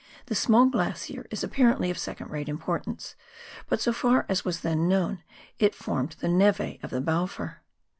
[0.25, 3.13] This small glacier is apparently of second rate importance,
[3.69, 5.21] but so far as was then known,
[5.59, 7.61] it formed the nete of the Balfour.